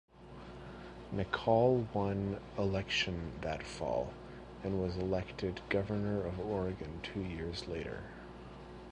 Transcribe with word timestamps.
McCall 1.13 1.85
won 1.93 2.39
election 2.57 3.33
that 3.41 3.61
fall, 3.61 4.13
and 4.63 4.81
was 4.81 4.97
elected 4.97 5.61
Governor 5.69 6.25
of 6.25 6.39
Oregon 6.39 7.01
two 7.03 7.21
years 7.21 7.67
later. 7.67 8.01